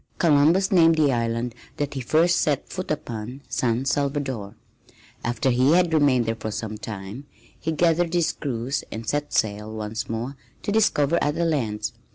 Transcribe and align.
Columbus 0.17 0.71
named 0.71 0.95
the 0.95 1.11
island 1.13 1.53
that 1.77 1.93
he 1.93 2.01
first 2.01 2.37
set 2.39 2.67
foot 2.69 2.89
upon 2.89 3.41
San 3.47 3.85
Salvador. 3.85 4.55
After 5.23 5.51
he 5.51 5.73
had 5.73 5.93
remained 5.93 6.25
there 6.25 6.33
for 6.33 6.49
some 6.49 6.75
time 6.79 7.27
he 7.59 7.71
gathered 7.71 8.15
his 8.15 8.31
crews 8.33 8.83
and 8.91 9.07
set 9.07 9.31
sail 9.31 9.71
once 9.71 10.09
more 10.09 10.35
to 10.63 10.71
discover 10.71 11.19
other 11.21 11.45
lands. 11.45 11.93